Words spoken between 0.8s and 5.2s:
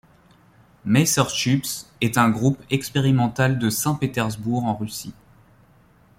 Messer Chups est un groupe expérimental de Saint-Pétersbourg en Russie.